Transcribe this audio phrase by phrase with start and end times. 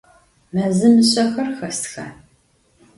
[0.55, 2.05] Mezım mışsexer xesxa?